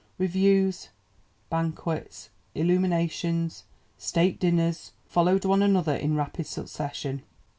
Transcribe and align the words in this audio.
Reviews, 0.17 0.89
banquets, 1.51 2.31
illuminations, 2.55 3.65
state 3.99 4.39
dinners 4.39 4.93
followed 5.05 5.45
one 5.45 5.61
another 5.61 5.95
in 5.95 6.15
rapid 6.15 6.47
succession. 6.47 7.21